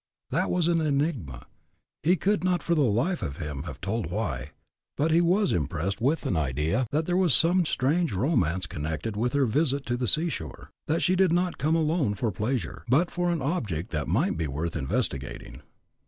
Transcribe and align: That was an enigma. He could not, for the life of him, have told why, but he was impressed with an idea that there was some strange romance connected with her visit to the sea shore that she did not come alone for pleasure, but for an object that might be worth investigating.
That 0.31 0.49
was 0.49 0.67
an 0.67 0.81
enigma. 0.81 1.45
He 2.01 2.15
could 2.15 2.43
not, 2.43 2.63
for 2.63 2.73
the 2.73 2.81
life 2.81 3.21
of 3.21 3.37
him, 3.37 3.65
have 3.67 3.79
told 3.79 4.09
why, 4.09 4.49
but 4.97 5.11
he 5.11 5.21
was 5.21 5.51
impressed 5.53 6.01
with 6.01 6.25
an 6.25 6.35
idea 6.35 6.87
that 6.89 7.05
there 7.05 7.15
was 7.15 7.35
some 7.35 7.67
strange 7.67 8.11
romance 8.11 8.65
connected 8.65 9.15
with 9.15 9.33
her 9.33 9.45
visit 9.45 9.85
to 9.85 9.97
the 9.97 10.07
sea 10.07 10.29
shore 10.29 10.71
that 10.87 11.03
she 11.03 11.15
did 11.15 11.31
not 11.31 11.59
come 11.59 11.75
alone 11.75 12.15
for 12.15 12.31
pleasure, 12.31 12.83
but 12.87 13.11
for 13.11 13.29
an 13.29 13.43
object 13.43 13.91
that 13.91 14.07
might 14.07 14.37
be 14.37 14.47
worth 14.47 14.75
investigating. 14.75 15.61